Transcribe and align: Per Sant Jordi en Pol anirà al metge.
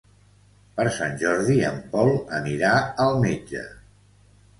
Per 0.77 0.85
Sant 0.93 1.11
Jordi 1.23 1.57
en 1.67 1.77
Pol 1.91 2.09
anirà 2.39 2.71
al 3.05 3.21
metge. 3.27 3.63